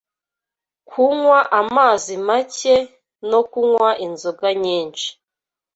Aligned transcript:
kunywa 0.89 1.39
amazi 1.61 2.13
make, 2.27 2.75
no 3.29 3.41
kunywa 3.51 3.89
izoga 4.07 4.47
nyinshi 4.63 5.07